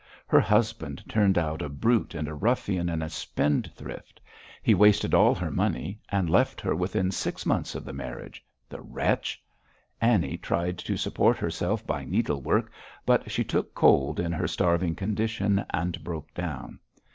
[0.25, 4.19] Her husband turned out a brute and a ruffian and a spendthrift.
[4.63, 8.81] He wasted all her money, and left her within six months of the marriage the
[8.81, 9.39] wretch!
[10.01, 12.71] Annie tried to support herself by needlework,
[13.05, 16.79] but she took cold in her starving condition and broke down.